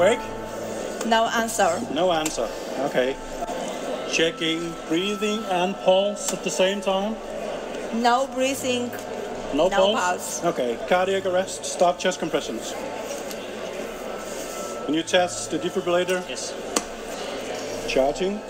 awake? 0.00 1.06
No 1.06 1.26
answer. 1.28 1.80
No 1.92 2.12
answer. 2.12 2.48
Okay. 2.88 3.16
Checking 4.10 4.74
breathing 4.88 5.44
and 5.50 5.76
pulse 5.76 6.32
at 6.32 6.42
the 6.42 6.50
same 6.50 6.80
time. 6.80 7.16
No 7.94 8.26
breathing. 8.28 8.90
No, 9.54 9.68
No 9.68 9.70
pulse? 9.70 10.00
pulse. 10.00 10.44
Okay. 10.44 10.78
Cardiac 10.88 11.26
arrest. 11.26 11.64
Stop 11.64 11.98
chest 11.98 12.18
compressions. 12.18 12.74
Can 14.86 14.94
you 14.94 15.02
test 15.02 15.50
the 15.50 15.58
defibrillator? 15.58 16.26
Yes. 16.28 16.54
Charging. 17.88 18.40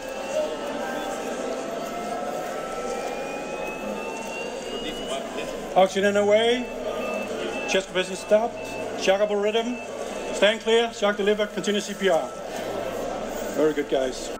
Oxygen 5.76 6.16
away. 6.16 6.66
Chest 7.68 7.86
compression 7.86 8.16
stopped. 8.16 8.56
Shockable 8.98 9.42
rhythm. 9.42 9.76
Stand 10.34 10.60
clear. 10.60 10.92
Shock 10.92 11.18
deliver. 11.18 11.46
Continue 11.54 11.80
CPR. 11.80 12.24
Very 13.56 13.72
good, 13.74 13.90
guys. 13.90 14.30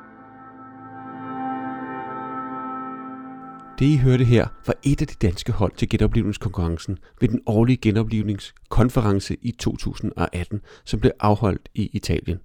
Det 3.79 3.87
I 3.87 3.97
hørte 3.97 4.25
her 4.25 4.47
var 4.67 4.75
et 4.83 5.01
af 5.01 5.07
de 5.07 5.15
danske 5.27 5.53
hold 5.53 5.73
til 5.77 5.89
genoplivningskonkurrencen 5.89 6.99
ved 7.21 7.29
den 7.29 7.41
årlige 7.47 7.77
genoplivningskonference 7.77 9.37
i 9.43 9.51
2018, 9.51 10.61
som 10.85 11.01
blev 11.01 11.13
afholdt 11.21 11.69
i 11.75 11.91
Italien. 11.93 12.39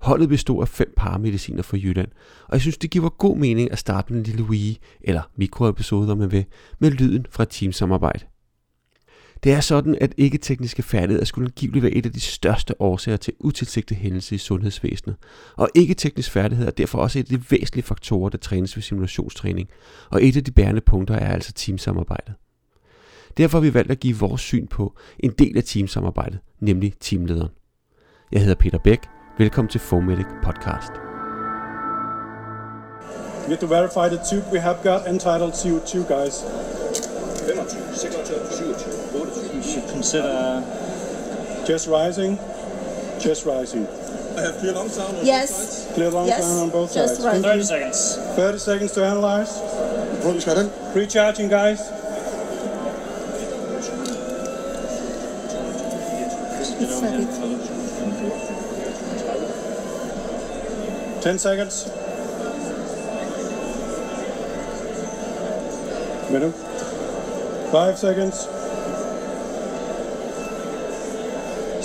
Holdet 0.00 0.28
bestod 0.28 0.62
af 0.62 0.68
fem 0.68 0.92
paramediciner 0.96 1.62
fra 1.62 1.76
Jylland, 1.76 2.08
og 2.46 2.52
jeg 2.52 2.60
synes, 2.60 2.78
det 2.78 2.90
giver 2.90 3.08
god 3.08 3.36
mening 3.36 3.72
at 3.72 3.78
starte 3.78 4.12
med 4.12 4.20
en 4.20 4.26
lille 4.26 4.44
wee, 4.44 4.76
eller 5.00 5.22
mikroepisode 5.36 6.12
om 6.12 6.18
man 6.18 6.32
vil, 6.32 6.44
med 6.78 6.90
lyden 6.90 7.26
fra 7.30 7.42
et 7.42 7.48
teamsamarbejde. 7.50 8.24
Det 9.44 9.52
er 9.52 9.60
sådan, 9.60 9.98
at 10.00 10.14
ikke-tekniske 10.16 10.82
færdigheder 10.82 11.24
skulle 11.24 11.46
angiveligt 11.46 11.82
være 11.82 11.92
et 11.92 12.06
af 12.06 12.12
de 12.12 12.20
største 12.20 12.82
årsager 12.82 13.16
til 13.16 13.32
utilsigtet 13.40 13.96
hændelse 13.96 14.34
i 14.34 14.38
sundhedsvæsenet, 14.38 15.16
og 15.56 15.68
ikke-teknisk 15.74 16.30
færdighed 16.30 16.66
er 16.66 16.70
derfor 16.70 16.98
også 16.98 17.18
et 17.18 17.32
af 17.32 17.38
de 17.38 17.44
væsentlige 17.50 17.84
faktorer, 17.84 18.28
der 18.28 18.38
trænes 18.38 18.76
ved 18.76 18.82
simulationstræning, 18.82 19.68
og 20.10 20.24
et 20.24 20.36
af 20.36 20.44
de 20.44 20.50
bærende 20.50 20.80
punkter 20.80 21.14
er 21.14 21.32
altså 21.32 21.52
teamsamarbejdet. 21.52 22.34
Derfor 23.36 23.58
har 23.58 23.62
vi 23.62 23.74
valgt 23.74 23.90
at 23.90 24.00
give 24.00 24.16
vores 24.16 24.40
syn 24.40 24.66
på 24.66 24.94
en 25.20 25.30
del 25.30 25.56
af 25.56 25.64
teamsamarbejdet, 25.64 26.38
nemlig 26.60 26.94
teamlederen. 27.00 27.50
Jeg 28.32 28.40
hedder 28.40 28.54
Peter 28.54 28.78
Bæk. 28.78 29.00
Velkommen 29.38 29.70
til 29.70 29.80
Fomedic 29.80 30.26
Podcast. 30.42 30.92
We 33.48 33.54
have 33.54 33.60
to 33.60 33.66
verify 33.66 34.08
the 34.14 34.20
tube 34.30 34.46
we 34.52 34.60
have 34.60 34.76
got 34.82 35.00
entitled 35.08 35.52
CO2, 35.52 36.14
guys. 36.14 36.34
25, 37.46 37.94
26, 37.94 38.36
27, 38.52 38.66
28. 38.72 38.96
You 38.96 39.05
should 39.66 39.88
consider 39.88 40.62
just 41.66 41.86
rising. 41.88 42.38
just 43.20 43.46
rising. 43.46 43.86
I 44.36 44.40
have 44.40 44.54
clear 44.60 44.72
lung 44.72 44.88
sound 44.90 45.16
on 45.18 45.24
Yes. 45.26 45.48
both 45.50 45.58
sides. 45.58 45.94
Clear 45.94 46.10
lungs 46.10 46.28
Yes, 46.28 46.40
down 46.44 46.62
on 46.62 46.70
both 46.70 46.92
just 46.94 47.16
sides. 47.16 47.24
right. 47.24 47.42
30 47.42 47.64
seconds. 47.64 48.18
30 48.36 48.58
seconds 48.58 48.92
to 48.92 49.04
analyze. 49.04 49.48
Prøv, 50.22 50.34
vi 50.34 50.40
skal 50.40 50.54
have 50.54 50.62
den. 50.64 50.72
Pre-charging, 50.92 51.50
guys. 51.50 51.80
It's 56.60 56.70
a 56.70 57.00
bit. 57.00 57.28
10 61.22 61.38
seconds. 61.38 61.88
Middle. 66.30 66.52
5 67.72 67.98
seconds. 67.98 68.48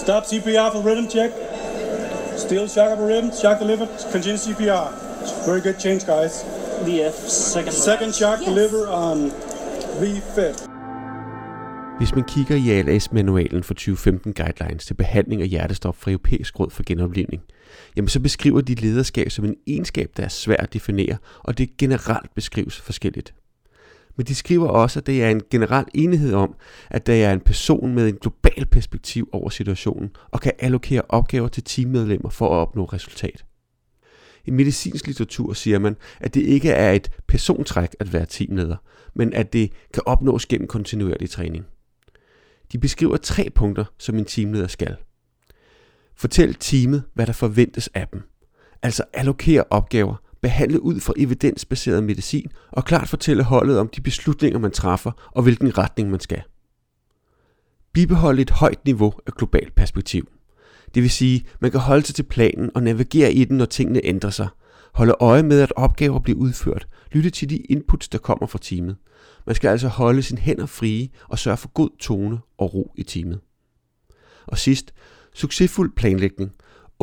Stop 0.06 0.24
CPR 0.26 0.72
for 0.74 0.82
rhythm 0.82 1.08
check. 1.16 1.32
Still 2.38 2.68
shock 2.68 2.92
upper 2.92 3.06
rhythm, 3.06 3.30
shock 3.42 3.60
delivered, 3.60 3.90
continue 4.12 4.38
CPR. 4.46 4.88
Very 5.46 5.62
good 5.62 5.80
change, 5.80 6.02
guys. 6.06 6.34
VF, 6.86 7.14
second. 7.30 7.72
Second 7.74 8.14
shock 8.14 8.40
Yes. 8.40 8.48
deliver 8.48 8.88
on 8.88 9.18
V-fit. 10.00 10.68
Hvis 11.98 12.16
man 12.16 12.24
kigger 12.24 12.56
i 12.56 12.70
ALS-manualen 12.80 13.64
for 13.64 13.74
2015 13.74 14.34
Guidelines 14.34 14.86
til 14.86 14.94
behandling 14.94 15.42
af 15.42 15.48
hjertestop 15.48 15.96
fra 15.96 16.12
Europæisk 16.12 16.60
Råd 16.60 16.70
for 16.70 16.84
Genoplivning, 16.86 17.42
jamen 17.96 18.10
så 18.10 18.20
beskriver 18.20 18.62
de 18.62 18.76
lederskab 18.76 19.32
som 19.32 19.46
en 19.46 19.56
egenskab, 19.68 20.10
der 20.18 20.24
er 20.24 20.28
svær 20.28 20.58
at 20.58 20.74
definere, 20.74 21.18
og 21.40 21.58
det 21.58 21.78
generelt 21.78 22.36
beskrives 22.36 22.82
forskelligt. 22.82 23.34
Men 24.22 24.26
de 24.28 24.36
skriver 24.36 24.68
også, 24.68 25.00
at 25.00 25.06
det 25.06 25.24
er 25.24 25.30
en 25.30 25.42
generel 25.52 25.86
enighed 25.94 26.34
om, 26.34 26.56
at 26.90 27.08
der 27.08 27.26
er 27.26 27.34
en 27.34 27.40
person 27.40 27.96
med 27.96 28.08
en 28.08 28.16
global 28.16 28.66
perspektiv 28.66 29.30
over 29.32 29.50
situationen 29.50 30.10
og 30.32 30.42
kan 30.42 30.52
allokere 30.60 31.02
opgaver 31.10 31.48
til 31.48 31.64
teammedlemmer 31.64 32.30
for 32.30 32.46
at 32.46 32.58
opnå 32.58 32.86
resultat. 32.86 33.46
I 34.46 34.52
medicinsk 34.52 35.08
litteratur 35.08 35.54
siger 35.54 35.80
man, 35.80 35.96
at 36.20 36.34
det 36.34 36.42
ikke 36.42 36.70
er 36.72 36.92
et 36.92 37.12
persontræk 37.28 37.96
at 38.00 38.14
være 38.14 38.26
teamleder, 38.26 38.76
men 39.16 39.34
at 39.34 39.54
det 39.54 39.72
kan 39.94 40.04
opnås 40.06 40.46
gennem 40.46 40.68
kontinuerlig 40.68 41.30
træning. 41.30 41.66
De 42.72 42.78
beskriver 42.78 43.18
tre 43.18 43.50
punkter, 43.56 43.86
som 43.98 44.18
en 44.18 44.26
teamleder 44.26 44.68
skal. 44.68 44.96
Fortæl 46.16 46.54
teamet, 46.54 47.04
hvad 47.14 47.26
der 47.26 47.34
forventes 47.34 47.90
af 47.94 48.08
dem. 48.08 48.22
Altså 48.82 49.04
allokere 49.14 49.64
opgaver, 49.70 50.16
behandle 50.42 50.82
ud 50.82 51.00
fra 51.00 51.14
evidensbaseret 51.18 52.04
medicin 52.04 52.52
og 52.72 52.86
klart 52.86 53.10
fortælle 53.10 53.44
holdet 53.44 53.80
om 53.80 53.88
de 53.88 54.02
beslutninger, 54.02 54.60
man 54.60 54.72
træffer 54.72 55.12
og 55.32 55.44
hvilken 55.44 55.78
retning 55.78 56.10
man 56.10 56.20
skal. 56.20 56.42
Bibeholde 57.94 58.42
et 58.42 58.50
højt 58.50 58.86
niveau 58.86 59.14
af 59.28 59.34
globalt 59.34 59.76
perspektiv. 59.76 60.28
Det 60.96 61.04
vil 61.04 61.10
sige, 61.10 61.46
man 61.60 61.72
kan 61.72 61.80
holde 61.80 62.06
sig 62.06 62.16
til 62.16 62.24
planen 62.24 62.72
og 62.76 62.84
navigere 62.84 63.34
i 63.34 63.46
den, 63.46 63.58
når 63.58 63.66
tingene 63.66 64.06
ændrer 64.06 64.30
sig. 64.30 64.48
Holde 64.94 65.16
øje 65.20 65.44
med, 65.44 65.62
at 65.62 65.74
opgaver 65.76 66.20
bliver 66.20 66.40
udført. 66.40 66.88
Lytte 67.12 67.30
til 67.30 67.50
de 67.50 67.58
inputs, 67.58 68.10
der 68.10 68.18
kommer 68.18 68.48
fra 68.48 68.60
teamet. 68.62 68.96
Man 69.46 69.56
skal 69.56 69.68
altså 69.68 69.88
holde 69.88 70.24
sine 70.24 70.42
hænder 70.42 70.66
frie 70.66 71.10
og 71.30 71.40
sørge 71.40 71.58
for 71.58 71.68
god 71.74 71.90
tone 72.00 72.40
og 72.58 72.74
ro 72.74 72.94
i 72.98 73.04
teamet. 73.04 73.40
Og 74.48 74.58
sidst, 74.58 74.94
succesfuld 75.34 75.96
planlægning. 75.96 76.52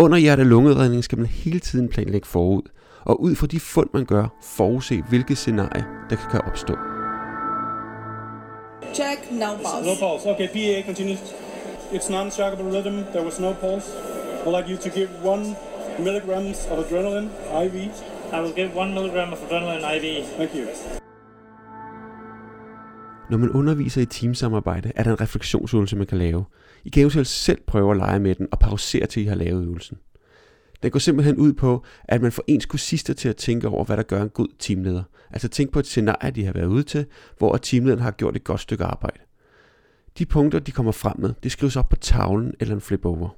Under 0.01 0.19
hjerte-lungeredning 0.19 1.05
skal 1.05 1.19
man 1.19 1.27
hele 1.27 1.59
tiden 1.61 1.89
planlægge 1.89 2.27
forud, 2.27 2.63
og 3.05 3.23
ud 3.23 3.35
fra 3.35 3.47
de 3.47 3.61
fund, 3.61 3.89
man 3.95 4.05
gør, 4.05 4.39
forudse, 4.43 5.03
hvilke 5.09 5.37
scenarier, 5.37 5.85
der 6.11 6.17
kan 6.31 6.41
opstå. 6.41 6.75
Check. 8.95 9.21
No 9.31 9.47
No 9.47 9.55
pulse. 9.57 10.01
pulse. 10.01 10.29
Okay, 10.31 10.49
PA 10.49 10.87
continues. 10.87 11.19
It's 11.93 12.11
non-shockable 12.11 12.71
rhythm. 12.77 12.97
There 13.13 13.25
was 13.25 13.41
no 13.41 13.53
pulse. 13.53 13.87
I'd 14.47 14.57
like 14.57 14.69
you 14.73 14.77
to 14.77 14.89
give 14.99 15.09
one 15.25 15.57
milligrams 15.99 16.59
of 16.71 16.79
adrenaline 16.85 17.29
IV. 17.65 17.75
I 18.33 18.41
will 18.41 18.55
give 18.55 18.71
one 18.77 18.95
milligram 18.95 19.33
of 19.33 19.39
adrenaline 19.45 19.85
IV. 19.97 20.25
Thank 20.39 20.55
you. 20.55 20.98
Når 23.31 23.39
man 23.39 23.51
underviser 23.51 24.03
i 24.03 24.07
teamsamarbejde, 24.07 24.93
er 24.97 25.03
der 25.03 25.11
en 25.11 25.21
refleksionsøvelse, 25.21 25.97
man 25.97 26.07
kan 26.07 26.19
lave. 26.19 26.45
I 26.85 26.89
kan 26.89 27.01
eventuelt 27.01 27.29
selv 27.29 27.61
prøve 27.67 27.91
at 27.91 27.97
lege 27.97 28.21
med 28.21 28.35
den 28.35 28.47
og 28.53 28.59
pausere 28.59 29.07
til 29.07 29.23
I 29.23 29.27
har 29.27 29.35
lavet 29.35 29.65
øvelsen. 29.65 29.99
Den 30.83 30.91
går 30.91 30.99
simpelthen 30.99 31.37
ud 31.37 31.53
på, 31.53 31.85
at 32.05 32.23
man 32.23 32.33
får 32.33 32.45
ens 32.47 32.67
kursister 32.67 33.15
til 33.15 33.29
at 33.29 33.37
tænke 33.37 33.69
over, 33.69 33.85
hvad 33.85 33.97
der 33.97 34.03
gør 34.03 34.23
en 34.23 34.29
god 34.29 34.49
teamleder. 34.59 35.03
Altså 35.31 35.49
tænk 35.49 35.73
på 35.73 35.79
et 35.79 35.87
scenarie, 35.87 36.31
de 36.31 36.45
har 36.45 36.53
været 36.53 36.67
ude 36.67 36.83
til, 36.83 37.07
hvor 37.39 37.57
teamlederen 37.57 38.03
har 38.03 38.11
gjort 38.11 38.37
et 38.37 38.45
godt 38.45 38.61
stykke 38.61 38.85
arbejde. 38.85 39.19
De 40.19 40.27
punkter, 40.27 40.59
de 40.59 40.73
kommer 40.73 40.93
frem 40.93 41.21
med, 41.21 41.35
det 41.43 41.53
skrives 41.53 41.77
op 41.77 41.89
på 41.89 41.97
tavlen 41.97 42.55
eller 42.61 42.75
en 42.75 42.81
flipover. 42.81 43.29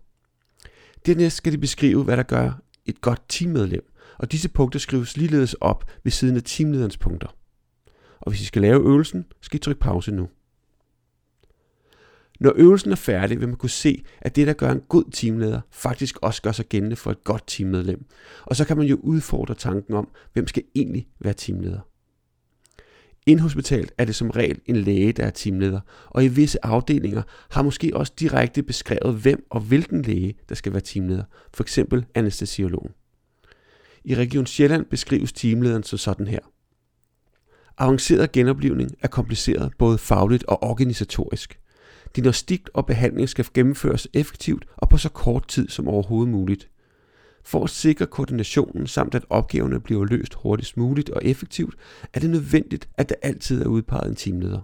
Dernæst 1.07 1.37
skal 1.37 1.53
de 1.53 1.59
beskrive, 1.59 2.05
hvad 2.05 2.17
der 2.17 2.23
gør 2.23 2.53
et 2.87 3.01
godt 3.01 3.23
teammedlem, 3.29 3.85
og 4.19 4.33
disse 4.33 4.49
punkter 4.49 4.79
skrives 4.79 5.17
ligeledes 5.17 5.55
op 5.55 5.91
ved 6.05 6.13
siden 6.13 6.37
af 6.37 6.43
teamlederens 6.45 6.97
punkter. 6.97 7.29
Og 8.21 8.31
hvis 8.31 8.41
I 8.41 8.45
skal 8.45 8.63
lave 8.63 8.81
øvelsen, 8.81 9.25
skal 9.41 9.57
I 9.57 9.61
trykke 9.61 9.81
pause 9.81 10.13
nu. 10.13 10.29
Når 12.41 12.53
øvelsen 12.57 12.93
er 12.93 12.97
færdig, 12.97 13.41
vil 13.41 13.49
man 13.49 13.57
kunne 13.57 13.71
se, 13.71 14.05
at 14.21 14.37
det, 14.37 14.47
der 14.47 14.53
gør 14.53 14.71
en 14.71 14.81
god 14.89 15.05
teamleder, 15.13 15.61
faktisk 15.71 16.19
også 16.23 16.43
gør 16.43 16.53
sig 16.53 16.67
gældende 16.67 16.97
for 16.97 17.11
et 17.11 17.25
godt 17.25 17.45
teammedlem. 17.47 18.05
Og 18.43 18.57
så 18.57 18.65
kan 18.65 18.77
man 18.77 18.87
jo 18.87 18.97
udfordre 19.03 19.55
tanken 19.55 19.95
om, 19.95 20.09
hvem 20.33 20.47
skal 20.47 20.63
egentlig 20.75 21.09
være 21.21 21.35
teamleder. 21.35 21.81
Indhospitalt 23.27 23.93
er 23.99 24.05
det 24.05 24.15
som 24.15 24.31
regel 24.31 24.61
en 24.67 24.77
læge, 24.77 25.13
der 25.13 25.25
er 25.25 25.31
teamleder, 25.31 25.81
og 26.07 26.25
i 26.25 26.29
visse 26.29 26.65
afdelinger 26.65 27.23
har 27.51 27.63
måske 27.63 27.91
også 27.95 28.13
direkte 28.21 28.63
beskrevet, 28.63 29.15
hvem 29.15 29.47
og 29.51 29.61
hvilken 29.61 30.03
læge, 30.03 30.35
der 30.49 30.55
skal 30.55 30.73
være 30.73 30.81
teamleder, 30.81 31.25
for 31.55 31.63
eksempel 31.63 32.07
anestesiologen. 32.15 32.93
I 34.05 34.15
Region 34.15 34.47
Sjælland 34.47 34.85
beskrives 34.85 35.33
teamlederen 35.33 35.83
så 35.83 35.97
sådan 35.97 36.27
her. 36.27 36.41
Avanceret 37.81 38.33
genoplivning 38.33 38.91
er 39.03 39.09
kompliceret 39.09 39.73
både 39.79 39.99
fagligt 39.99 40.45
og 40.45 40.63
organisatorisk. 40.63 41.59
Diagnostik 42.17 42.69
og 42.75 42.87
behandling 42.87 43.29
skal 43.29 43.47
gennemføres 43.55 44.09
effektivt 44.15 44.67
og 44.77 44.89
på 44.89 44.97
så 44.97 45.09
kort 45.09 45.49
tid 45.49 45.69
som 45.69 45.89
overhovedet 45.89 46.33
muligt. 46.33 46.69
For 47.45 47.65
at 47.65 47.71
sikre 47.71 48.07
koordinationen 48.07 48.87
samt 48.87 49.15
at 49.15 49.25
opgaverne 49.31 49.81
bliver 49.81 50.05
løst 50.05 50.35
hurtigst 50.35 50.77
muligt 50.77 51.11
og 51.11 51.25
effektivt, 51.25 51.75
er 52.15 52.21
det 52.21 52.31
nødvendigt, 52.31 52.89
at 52.99 53.09
der 53.09 53.15
altid 53.23 53.63
er 53.63 53.69
udpeget 53.69 54.09
en 54.09 54.17
teamleder. 54.17 54.61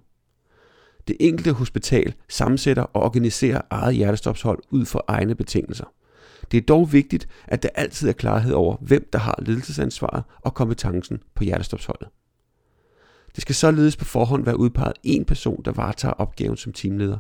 Det 1.09 1.17
enkelte 1.21 1.53
hospital 1.53 2.15
sammensætter 2.29 2.83
og 2.83 3.03
organiserer 3.03 3.61
eget 3.71 3.95
hjertestopshold 3.95 4.63
ud 4.71 4.87
fra 4.87 5.01
egne 5.09 5.35
betingelser. 5.35 5.93
Det 6.51 6.59
er 6.59 6.67
dog 6.67 6.93
vigtigt, 6.93 7.29
at 7.45 7.63
der 7.63 7.69
altid 7.75 8.09
er 8.09 8.13
klarhed 8.13 8.53
over, 8.53 8.77
hvem 8.81 9.09
der 9.13 9.19
har 9.19 9.39
ledelsesansvaret 9.43 10.23
og 10.41 10.55
kompetencen 10.55 11.19
på 11.35 11.45
hjertestopsholdet. 11.45 12.09
Det 13.37 13.43
skal 13.43 13.55
således 13.55 13.97
på 13.97 14.05
forhånd 14.05 14.45
være 14.45 14.59
udpeget 14.59 14.97
en 15.03 15.25
person, 15.25 15.63
der 15.65 15.73
varetager 15.73 16.13
opgaven 16.13 16.57
som 16.57 16.73
teamleder. 16.73 17.19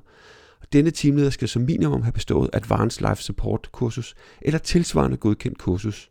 Og 0.60 0.66
denne 0.72 0.90
teamleder 0.90 1.30
skal 1.30 1.48
som 1.48 1.62
minimum 1.62 2.02
have 2.02 2.12
bestået 2.12 2.50
Advanced 2.52 3.08
Life 3.08 3.22
Support 3.22 3.68
kursus 3.72 4.14
eller 4.42 4.58
tilsvarende 4.58 5.16
godkendt 5.16 5.58
kursus. 5.58 6.10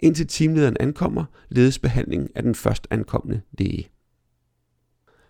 Indtil 0.00 0.26
teamlederen 0.26 0.76
ankommer, 0.80 1.24
ledes 1.48 1.78
behandlingen 1.78 2.28
af 2.34 2.42
den 2.42 2.54
først 2.54 2.86
ankommende 2.90 3.40
læge. 3.58 3.88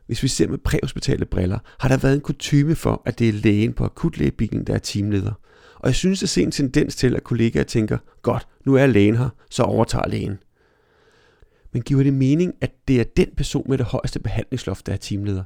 Hvis 0.06 0.22
vi 0.22 0.28
ser 0.28 0.48
med 0.48 0.58
præhospitale 0.58 1.24
briller, 1.24 1.58
har 1.80 1.88
der 1.88 1.96
været 1.96 2.14
en 2.14 2.20
kutyme 2.20 2.74
for, 2.74 3.02
at 3.04 3.18
det 3.18 3.28
er 3.28 3.32
lægen 3.32 3.72
på 3.72 3.84
akutlægebilen, 3.84 4.64
der 4.64 4.74
er 4.74 4.78
teamleder. 4.78 5.32
Og 5.74 5.88
jeg 5.88 5.94
synes 5.94 6.22
at 6.22 6.28
se 6.28 6.42
en 6.42 6.50
tendens 6.50 6.96
til, 6.96 7.16
at 7.16 7.24
kollegaer 7.24 7.64
tænker, 7.64 7.98
godt, 8.22 8.48
nu 8.66 8.74
er 8.74 8.86
lægen 8.86 9.16
her, 9.16 9.28
så 9.50 9.62
overtager 9.62 10.08
lægen. 10.08 10.38
Men 11.76 11.82
giver 11.82 12.02
det 12.02 12.14
mening, 12.14 12.54
at 12.60 12.72
det 12.88 13.00
er 13.00 13.04
den 13.04 13.28
person 13.36 13.64
med 13.68 13.78
det 13.78 13.86
højeste 13.86 14.20
behandlingsloft, 14.20 14.86
der 14.86 14.92
er 14.92 14.96
teamleder? 14.96 15.44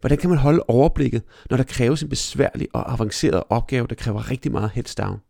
Hvordan 0.00 0.18
kan 0.18 0.30
man 0.30 0.38
holde 0.38 0.62
overblikket, 0.68 1.22
når 1.50 1.56
der 1.56 1.64
kræves 1.64 2.02
en 2.02 2.08
besværlig 2.08 2.68
og 2.72 2.92
avanceret 2.92 3.42
opgave, 3.48 3.86
der 3.86 3.94
kræver 3.94 4.30
rigtig 4.30 4.52
meget 4.52 4.70
heads 4.70 4.94
down? 4.94 5.20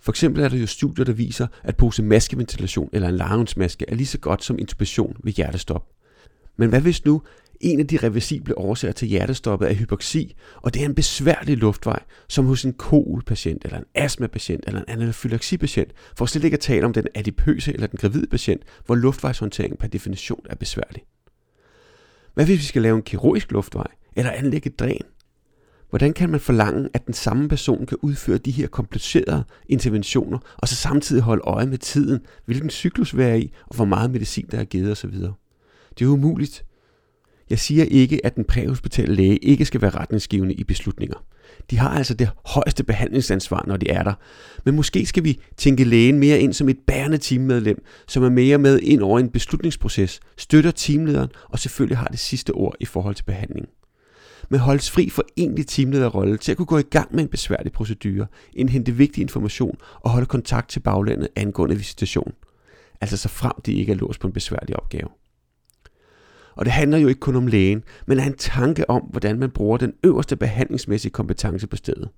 For 0.00 0.12
eksempel 0.12 0.42
er 0.42 0.48
der 0.48 0.56
jo 0.56 0.66
studier, 0.66 1.04
der 1.04 1.12
viser, 1.12 1.46
at 1.62 1.76
pose 1.76 2.02
maskeventilation 2.02 2.90
eller 2.92 3.08
en 3.08 3.16
larvensmaske 3.16 3.84
er 3.88 3.94
lige 3.94 4.06
så 4.06 4.18
godt 4.18 4.44
som 4.44 4.58
intubation 4.58 5.16
ved 5.24 5.32
hjertestop. 5.32 5.88
Men 6.56 6.68
hvad 6.68 6.80
hvis 6.80 7.04
nu 7.04 7.22
en 7.60 7.80
af 7.80 7.86
de 7.86 7.96
reversible 7.96 8.58
årsager 8.58 8.92
til 8.92 9.08
hjertestoppet 9.08 9.70
er 9.70 9.74
hypoxi, 9.74 10.34
og 10.56 10.74
det 10.74 10.82
er 10.82 10.86
en 10.86 10.94
besværlig 10.94 11.56
luftvej, 11.56 12.02
som 12.28 12.46
hos 12.46 12.64
en 12.64 12.72
KOL-patient, 12.72 13.64
eller 13.64 13.78
en 13.78 13.84
astmapatient, 13.94 14.64
eller 14.66 14.80
en 14.80 14.88
anafylaxipatient, 14.88 15.92
for 16.16 16.26
slet 16.26 16.44
ikke 16.44 16.54
at 16.54 16.60
tale 16.60 16.86
om 16.86 16.92
den 16.92 17.06
adipøse 17.14 17.72
eller 17.72 17.86
den 17.86 17.98
gravide 17.98 18.26
patient, 18.26 18.62
hvor 18.86 18.94
luftvejshåndtering 18.94 19.78
per 19.78 19.88
definition 19.88 20.46
er 20.50 20.54
besværlig. 20.54 21.02
Hvad 22.34 22.44
hvis 22.44 22.58
vi 22.58 22.64
skal 22.64 22.82
lave 22.82 22.96
en 22.96 23.02
kirurgisk 23.02 23.52
luftvej, 23.52 23.86
eller 24.16 24.30
anlægge 24.30 24.70
et 24.70 24.78
dræn? 24.78 25.00
Hvordan 25.90 26.12
kan 26.12 26.30
man 26.30 26.40
forlange, 26.40 26.88
at 26.94 27.06
den 27.06 27.14
samme 27.14 27.48
person 27.48 27.86
kan 27.86 27.98
udføre 28.02 28.38
de 28.38 28.50
her 28.50 28.66
komplicerede 28.66 29.44
interventioner, 29.68 30.38
og 30.56 30.68
så 30.68 30.74
samtidig 30.74 31.22
holde 31.22 31.42
øje 31.44 31.66
med 31.66 31.78
tiden, 31.78 32.20
hvilken 32.44 32.70
cyklus 32.70 33.16
vi 33.16 33.22
er 33.22 33.34
i, 33.34 33.52
og 33.66 33.76
hvor 33.76 33.84
meget 33.84 34.10
medicin 34.10 34.46
der 34.50 34.58
er 34.58 34.64
givet 34.64 34.92
osv.? 34.92 35.14
Det 35.98 36.04
er 36.04 36.06
umuligt. 36.06 36.64
Jeg 37.50 37.58
siger 37.58 37.84
ikke, 37.84 38.26
at 38.26 38.36
den 38.36 38.44
præhospitale 38.44 39.14
læge 39.14 39.36
ikke 39.36 39.64
skal 39.64 39.82
være 39.82 39.90
retningsgivende 39.90 40.54
i 40.54 40.64
beslutninger. 40.64 41.24
De 41.70 41.78
har 41.78 41.88
altså 41.88 42.14
det 42.14 42.30
højeste 42.44 42.84
behandlingsansvar, 42.84 43.64
når 43.66 43.76
de 43.76 43.90
er 43.90 44.02
der. 44.02 44.14
Men 44.64 44.76
måske 44.76 45.06
skal 45.06 45.24
vi 45.24 45.40
tænke 45.56 45.84
lægen 45.84 46.18
mere 46.18 46.40
ind 46.40 46.52
som 46.52 46.68
et 46.68 46.78
bærende 46.86 47.18
teammedlem, 47.18 47.84
som 48.08 48.22
er 48.24 48.28
mere 48.28 48.58
med 48.58 48.80
ind 48.80 49.02
over 49.02 49.18
en 49.18 49.28
beslutningsproces, 49.28 50.20
støtter 50.36 50.70
teamlederen 50.70 51.28
og 51.48 51.58
selvfølgelig 51.58 51.98
har 51.98 52.06
det 52.06 52.18
sidste 52.18 52.50
ord 52.50 52.74
i 52.80 52.84
forhold 52.84 53.14
til 53.14 53.24
behandling. 53.24 53.68
Men 54.48 54.60
holdes 54.60 54.90
fri 54.90 55.08
for 55.08 55.24
egentlig 55.36 55.66
teamlederrolle 55.66 56.36
til 56.36 56.50
at 56.50 56.56
kunne 56.56 56.66
gå 56.66 56.78
i 56.78 56.82
gang 56.82 57.14
med 57.14 57.22
en 57.22 57.28
besværlig 57.28 57.72
procedure, 57.72 58.26
indhente 58.52 58.92
vigtig 58.92 59.22
information 59.22 59.76
og 60.00 60.10
holde 60.10 60.26
kontakt 60.26 60.70
til 60.70 60.80
baglandet 60.80 61.28
angående 61.36 61.76
visitation. 61.76 62.32
Altså 63.00 63.16
så 63.16 63.28
frem 63.28 63.52
de 63.66 63.72
ikke 63.72 63.92
er 63.92 63.96
låst 63.96 64.20
på 64.20 64.26
en 64.26 64.32
besværlig 64.32 64.76
opgave. 64.76 65.08
Og 66.56 66.64
det 66.64 66.72
handler 66.72 66.98
jo 66.98 67.08
ikke 67.08 67.20
kun 67.20 67.36
om 67.36 67.46
lægen, 67.46 67.82
men 68.06 68.18
er 68.18 68.24
en 68.24 68.36
tanke 68.36 68.90
om, 68.90 69.02
hvordan 69.02 69.38
man 69.38 69.50
bruger 69.50 69.78
den 69.78 69.92
øverste 70.04 70.36
behandlingsmæssige 70.36 71.12
kompetence 71.12 71.66
på 71.66 71.76
stedet. 71.76 72.08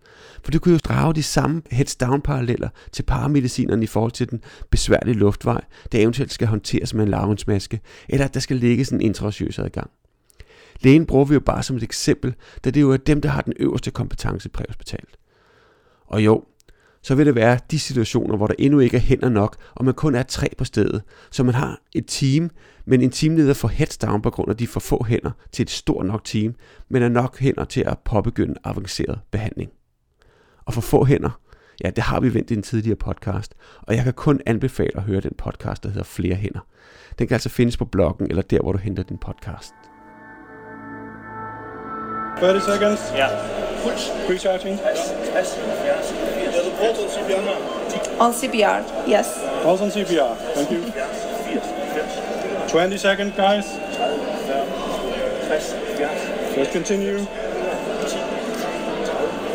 For 0.45 0.51
det 0.51 0.61
kunne 0.61 0.73
jo 0.73 0.79
drage 0.79 1.15
de 1.15 1.23
samme 1.23 1.63
heads-down-paralleller 1.71 2.69
til 2.93 3.03
paramedicinerne 3.03 3.83
i 3.83 3.87
forhold 3.87 4.13
til 4.13 4.31
den 4.31 4.41
besværlige 4.71 5.15
luftvej, 5.15 5.61
der 5.93 5.99
eventuelt 5.99 6.33
skal 6.33 6.49
håndteres 6.49 6.95
med 6.95 7.05
en 7.05 7.11
lavensmaske, 7.11 7.81
eller 8.09 8.25
at 8.25 8.35
der 8.35 8.41
skal 8.41 8.57
lægges 8.57 8.89
en 8.89 9.01
intraosøs 9.01 9.59
adgang. 9.59 9.91
Lægen 10.81 11.07
bruger 11.07 11.25
vi 11.25 11.35
jo 11.35 11.41
bare 11.41 11.63
som 11.63 11.77
et 11.77 11.83
eksempel, 11.83 12.35
da 12.65 12.71
det 12.71 12.81
jo 12.81 12.91
er 12.91 12.97
dem, 12.97 13.21
der 13.21 13.29
har 13.29 13.41
den 13.41 13.53
øverste 13.57 13.91
kompetence 13.91 14.49
præhospitalt. 14.49 15.17
Og 16.07 16.25
jo, 16.25 16.45
så 17.07 17.15
vil 17.15 17.27
det 17.27 17.35
være 17.35 17.59
de 17.71 17.79
situationer, 17.79 18.37
hvor 18.37 18.47
der 18.47 18.55
endnu 18.59 18.79
ikke 18.79 18.97
er 18.97 19.01
hænder 19.01 19.29
nok, 19.29 19.57
og 19.75 19.85
man 19.85 19.95
kun 19.95 20.15
er 20.15 20.23
tre 20.23 20.49
på 20.59 20.65
stedet. 20.65 21.03
Så 21.31 21.43
man 21.43 21.55
har 21.55 21.81
et 21.95 22.05
team, 22.07 22.51
men 22.87 23.03
en 23.03 23.11
teamleder 23.11 23.55
får 23.55 23.69
heads 23.69 23.99
down 23.99 24.23
på 24.23 24.31
grund 24.31 24.51
af 24.51 24.57
de 24.57 24.67
for 24.67 24.81
få 24.81 25.05
hænder 25.05 25.31
til 25.53 25.63
et 25.63 25.71
stort 25.71 26.07
nok 26.07 26.25
team, 26.25 26.55
men 26.89 27.03
er 27.03 27.09
nok 27.09 27.39
hænder 27.39 27.65
til 27.65 27.81
at 27.81 27.99
påbegynde 28.05 28.55
avanceret 28.65 29.19
behandling. 29.31 29.71
Og 30.65 30.75
for 30.75 30.81
få 30.81 31.05
hænder, 31.05 31.41
ja, 31.85 31.91
det 31.91 32.05
har 32.05 32.21
vi 32.21 32.35
vendt 32.35 32.51
i 32.51 32.55
en 32.55 32.63
tidligere 32.63 32.97
podcast, 32.97 33.55
og 33.83 33.97
jeg 33.97 34.05
kan 34.05 34.13
kun 34.13 34.41
anbefale 34.47 34.97
at 34.97 35.03
høre 35.03 35.21
den 35.21 35.33
podcast, 35.39 35.83
der 35.83 35.89
hedder 35.89 36.05
Flere 36.05 36.35
Hænder. 36.35 36.67
Den 37.19 37.27
kan 37.27 37.35
altså 37.35 37.49
findes 37.49 37.77
på 37.77 37.85
bloggen, 37.85 38.27
eller 38.31 38.43
der, 38.43 38.63
hvor 38.63 38.73
du 38.73 38.79
henter 38.79 39.03
din 39.03 39.19
podcast. 39.19 39.75
30 42.41 42.61
seconds. 42.61 43.01
Ja. 43.15 43.66
Pre-charging. 44.27 44.79
On 48.19 48.33
CPR, 48.33 49.07
yes. 49.07 49.39
Pulse 49.63 49.81
on 49.81 49.91
CPR. 49.91 50.37
Thank 50.55 50.71
you. 50.73 50.93
20 52.69 52.97
seconds, 52.99 53.37
guys. 53.37 53.67
Just 56.57 56.73
continue. 56.73 57.27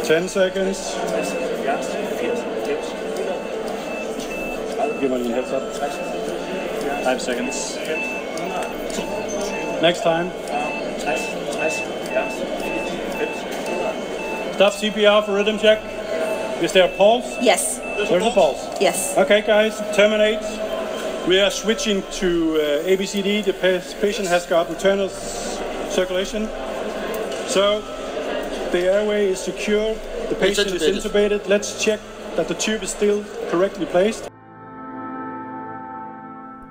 10 0.03 0.27
seconds. 0.27 0.95
Give 4.99 5.11
me 5.11 5.31
a 5.31 5.35
heads 5.35 5.51
up. 5.51 5.63
Five 7.03 7.21
seconds. 7.21 7.75
Next 9.81 10.01
time. 10.03 10.31
Stop 14.61 14.73
CPR 14.73 15.25
for 15.25 15.33
rhythm 15.33 15.57
check. 15.57 15.81
Is 16.61 16.71
there 16.71 16.85
a 16.85 16.95
pulse? 16.95 17.25
Yes. 17.41 17.79
There's 17.79 18.11
a 18.11 18.29
pulse. 18.29 18.79
Yes. 18.79 19.17
Okay, 19.17 19.41
guys, 19.41 19.81
terminate. 19.95 20.43
We 21.27 21.39
are 21.39 21.49
switching 21.49 22.03
to 22.19 22.27
uh, 22.61 22.87
ABCD. 22.91 23.43
The 23.43 23.53
pa- 23.53 23.99
patient 24.01 24.27
has 24.27 24.45
got 24.45 24.69
internal 24.69 25.09
circulation. 25.89 26.47
So 27.47 27.81
the 28.71 28.81
airway 28.93 29.31
is 29.31 29.39
secure. 29.39 29.95
The 30.29 30.35
patient 30.35 30.67
is 30.67 30.83
intubated. 30.83 31.47
Let's 31.47 31.83
check 31.83 31.99
that 32.35 32.47
the 32.47 32.53
tube 32.53 32.83
is 32.83 32.91
still 32.91 33.25
correctly 33.49 33.87
placed. 33.87 34.29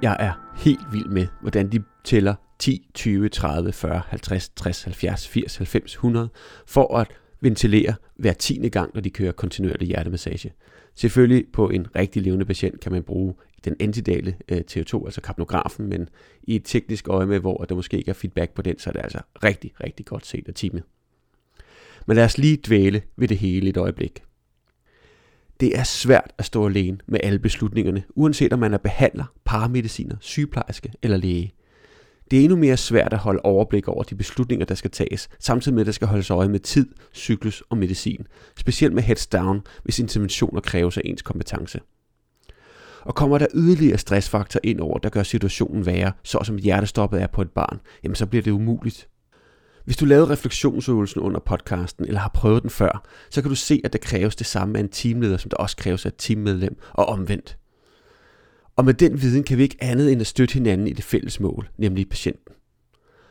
Jeg 0.03 0.17
er 0.21 0.33
helt 0.57 0.93
vild 0.93 1.09
med, 1.09 1.27
hvordan 1.41 1.69
de 1.69 1.83
tæller 2.05 2.35
10, 2.59 2.91
20, 2.95 3.29
30, 3.29 3.73
40, 3.73 4.03
50, 4.11 4.51
60, 4.63 4.77
70, 4.77 5.27
80, 5.27 5.57
90, 5.57 5.95
100 5.95 6.29
for 6.67 6.99
at 6.99 7.09
ventilere 7.41 7.95
hver 8.17 8.33
tiende 8.33 8.71
gang, 8.71 8.91
når 8.95 9.01
de 9.01 9.11
kører 9.11 9.33
kontinuerlig 9.33 9.89
hjertemassage. 9.89 10.53
Selvfølgelig 10.95 11.45
på 11.53 11.69
en 11.69 11.87
rigtig 11.97 12.23
levende 12.23 12.45
patient 12.45 12.81
kan 12.81 12.93
man 12.93 13.03
bruge 13.03 13.35
den 13.65 13.77
antidale 13.81 14.37
øh, 14.49 14.61
TO2, 14.71 15.05
altså 15.05 15.21
kapnografen, 15.25 15.87
men 15.87 16.09
i 16.43 16.57
et 16.57 16.63
teknisk 16.65 17.09
øje 17.09 17.27
med, 17.27 17.39
hvor 17.39 17.57
der 17.57 17.75
måske 17.75 17.99
ikke 17.99 18.11
er 18.11 18.15
feedback 18.15 18.55
på 18.55 18.63
den, 18.63 18.79
så 18.79 18.91
er 18.91 18.93
det 18.93 19.01
altså 19.03 19.21
rigtig, 19.45 19.73
rigtig 19.85 20.07
godt 20.07 20.27
set 20.27 20.49
af 20.49 20.55
teamet. 20.55 20.83
Men 22.07 22.17
lad 22.17 22.25
os 22.25 22.39
lige 22.39 22.59
dvæle 22.67 23.03
ved 23.17 23.29
det 23.29 23.39
hele 23.39 23.69
et 23.71 23.77
øjeblik. 23.77 24.23
Det 25.61 25.79
er 25.79 25.83
svært 25.83 26.33
at 26.39 26.45
stå 26.45 26.67
alene 26.67 26.99
med 27.07 27.21
alle 27.23 27.39
beslutningerne, 27.39 28.03
uanset 28.09 28.53
om 28.53 28.59
man 28.59 28.75
er 28.75 28.79
behandler, 28.79 29.25
paramediciner, 29.45 30.17
sygeplejerske 30.21 30.93
eller 31.03 31.17
læge. 31.17 31.53
Det 32.31 32.39
er 32.39 32.43
endnu 32.43 32.57
mere 32.57 32.77
svært 32.77 33.13
at 33.13 33.19
holde 33.19 33.41
overblik 33.45 33.89
over 33.89 34.03
de 34.03 34.15
beslutninger, 34.15 34.67
der 34.67 34.75
skal 34.75 34.91
tages, 34.91 35.29
samtidig 35.39 35.75
med, 35.75 35.83
at 35.83 35.87
der 35.87 35.93
skal 35.93 36.09
holdes 36.09 36.31
øje 36.31 36.49
med 36.49 36.61
tid, 36.61 36.89
cyklus 37.15 37.63
og 37.71 37.79
medicin, 37.79 38.27
specielt 38.59 38.95
med 38.95 39.03
heads 39.03 39.27
down, 39.27 39.61
hvis 39.85 39.99
interventioner 39.99 40.61
kræves 40.61 40.97
af 40.97 41.03
ens 41.05 41.23
kompetence. 41.23 41.81
Og 43.01 43.15
kommer 43.15 43.39
der 43.39 43.47
yderligere 43.55 43.99
stressfaktor 43.99 44.61
ind 44.65 44.81
over, 44.81 44.99
der 44.99 45.09
gør 45.09 45.23
situationen 45.23 45.87
værre, 45.87 46.13
så 46.23 46.39
som 46.43 46.57
hjertestoppet 46.57 47.23
er 47.23 47.27
på 47.27 47.43
et 47.43 47.51
barn, 47.51 47.81
jamen 48.03 48.15
så 48.15 48.27
bliver 48.27 48.43
det 48.43 48.51
umuligt. 48.51 49.09
Hvis 49.85 49.97
du 49.97 50.05
lavede 50.05 50.29
refleksionsøvelsen 50.29 51.21
under 51.21 51.41
podcasten, 51.41 52.07
eller 52.07 52.21
har 52.21 52.31
prøvet 52.35 52.63
den 52.63 52.71
før, 52.71 53.05
så 53.31 53.43
kan 53.43 53.49
du 53.49 53.55
se, 53.55 53.81
at 53.85 53.93
der 53.93 53.99
kræves 53.99 54.37
det 54.37 54.47
samme 54.47 54.79
af 54.79 54.83
en 54.83 54.89
teamleder, 54.89 55.37
som 55.37 55.51
der 55.51 55.57
også 55.57 55.77
kræves 55.77 56.07
af 56.07 56.11
et 56.11 56.15
teammedlem, 56.19 56.77
og 56.93 57.07
omvendt. 57.07 57.60
Og 58.81 58.87
med 58.87 58.95
den 58.95 59.23
viden 59.23 59.45
kan 59.45 59.59
vi 59.59 59.63
ikke 59.63 59.77
andet 59.81 60.13
end 60.13 60.21
at 60.21 60.27
støtte 60.27 60.55
hinanden 60.55 60.87
i 60.87 60.93
det 60.93 61.05
fælles 61.05 61.41
mål, 61.41 61.69
nemlig 61.79 62.09
patienten. 62.09 62.55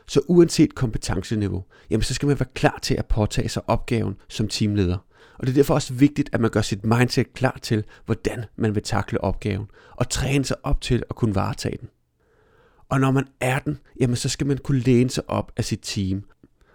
Så 0.06 0.20
uanset 0.28 0.74
kompetenceniveau, 0.74 1.64
jamen 1.90 2.02
så 2.02 2.14
skal 2.14 2.26
man 2.26 2.40
være 2.40 2.48
klar 2.54 2.78
til 2.82 2.94
at 2.94 3.06
påtage 3.06 3.48
sig 3.48 3.62
opgaven 3.66 4.14
som 4.28 4.48
teamleder. 4.48 4.96
Og 5.38 5.46
det 5.46 5.48
er 5.48 5.54
derfor 5.54 5.74
også 5.74 5.94
vigtigt, 5.94 6.30
at 6.32 6.40
man 6.40 6.50
gør 6.50 6.60
sit 6.60 6.84
mindset 6.84 7.32
klar 7.32 7.58
til, 7.62 7.84
hvordan 8.06 8.44
man 8.56 8.74
vil 8.74 8.82
takle 8.82 9.20
opgaven, 9.20 9.66
og 9.96 10.08
træne 10.08 10.44
sig 10.44 10.56
op 10.62 10.80
til 10.80 11.02
at 11.10 11.16
kunne 11.16 11.34
varetage 11.34 11.78
den. 11.80 11.88
Og 12.88 13.00
når 13.00 13.10
man 13.10 13.26
er 13.40 13.58
den, 13.58 13.78
jamen 14.00 14.16
så 14.16 14.28
skal 14.28 14.46
man 14.46 14.58
kunne 14.58 14.80
læne 14.80 15.10
sig 15.10 15.30
op 15.30 15.52
af 15.56 15.64
sit 15.64 15.80
team. 15.82 16.24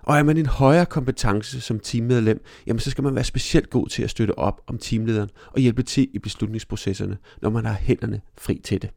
Og 0.05 0.17
er 0.17 0.23
man 0.23 0.37
en 0.37 0.45
højere 0.45 0.85
kompetence 0.85 1.61
som 1.61 1.79
teammedlem, 1.79 2.43
jamen 2.67 2.79
så 2.79 2.91
skal 2.91 3.03
man 3.03 3.15
være 3.15 3.23
specielt 3.23 3.69
god 3.69 3.87
til 3.87 4.03
at 4.03 4.09
støtte 4.09 4.39
op 4.39 4.61
om 4.67 4.77
teamlederen 4.77 5.29
og 5.47 5.59
hjælpe 5.59 5.83
til 5.83 6.07
i 6.13 6.19
beslutningsprocesserne, 6.19 7.17
når 7.41 7.49
man 7.49 7.65
har 7.65 7.73
hænderne 7.73 8.21
fri 8.37 8.61
til 8.63 8.81
det. 8.81 8.89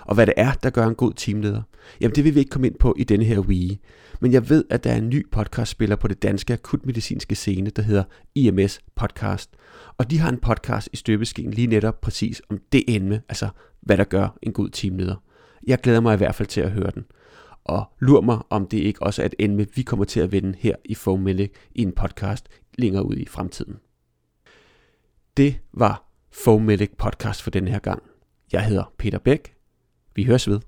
Og 0.00 0.14
hvad 0.14 0.26
det 0.26 0.34
er, 0.36 0.52
der 0.52 0.70
gør 0.70 0.86
en 0.86 0.94
god 0.94 1.12
teamleder, 1.12 1.62
jamen 2.00 2.14
det 2.14 2.24
vil 2.24 2.34
vi 2.34 2.38
ikke 2.38 2.50
komme 2.50 2.66
ind 2.66 2.78
på 2.78 2.94
i 2.98 3.04
denne 3.04 3.24
her 3.24 3.38
Wii. 3.38 3.80
Men 4.20 4.32
jeg 4.32 4.48
ved, 4.48 4.64
at 4.70 4.84
der 4.84 4.92
er 4.92 4.96
en 4.96 5.08
ny 5.08 5.30
podcastspiller 5.30 5.96
på 5.96 6.08
det 6.08 6.22
danske 6.22 6.52
akutmedicinske 6.52 7.34
scene, 7.34 7.70
der 7.70 7.82
hedder 7.82 8.04
IMS 8.34 8.80
Podcast. 8.94 9.50
Og 9.98 10.10
de 10.10 10.18
har 10.18 10.28
en 10.28 10.38
podcast 10.38 10.88
i 10.92 10.96
støbeskeen 10.96 11.50
lige 11.50 11.66
netop 11.66 12.00
præcis 12.00 12.42
om 12.48 12.58
det 12.72 12.84
emne, 12.88 13.22
altså 13.28 13.48
hvad 13.80 13.96
der 13.96 14.04
gør 14.04 14.38
en 14.42 14.52
god 14.52 14.68
teamleder. 14.68 15.16
Jeg 15.66 15.78
glæder 15.78 16.00
mig 16.00 16.14
i 16.14 16.16
hvert 16.16 16.34
fald 16.34 16.48
til 16.48 16.60
at 16.60 16.70
høre 16.70 16.90
den. 16.94 17.04
Og 17.66 17.92
lur 17.98 18.20
mig, 18.20 18.38
om 18.50 18.66
det 18.66 18.78
ikke 18.78 19.02
også 19.02 19.22
er 19.22 19.26
et 19.26 19.34
emne, 19.38 19.66
vi 19.74 19.82
kommer 19.82 20.04
til 20.04 20.20
at 20.20 20.32
vende 20.32 20.54
her 20.58 20.76
i 20.84 20.94
Fomelic 20.94 21.50
i 21.74 21.82
en 21.82 21.92
podcast 21.92 22.48
længere 22.78 23.06
ud 23.06 23.16
i 23.16 23.26
fremtiden. 23.26 23.76
Det 25.36 25.60
var 25.72 26.08
Fomelic 26.30 26.90
podcast 26.98 27.42
for 27.42 27.50
denne 27.50 27.70
her 27.70 27.78
gang. 27.78 28.02
Jeg 28.52 28.66
hedder 28.66 28.92
Peter 28.98 29.18
Bæk. 29.18 29.56
Vi 30.14 30.24
høres 30.24 30.48
ved. 30.48 30.60